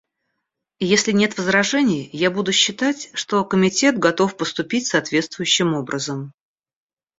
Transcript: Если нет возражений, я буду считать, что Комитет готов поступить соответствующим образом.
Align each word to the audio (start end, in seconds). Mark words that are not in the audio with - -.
Если 0.79 1.11
нет 1.11 1.37
возражений, 1.37 2.09
я 2.11 2.31
буду 2.31 2.51
считать, 2.51 3.11
что 3.13 3.45
Комитет 3.45 3.99
готов 3.99 4.35
поступить 4.35 4.87
соответствующим 4.87 5.75
образом. 5.75 6.33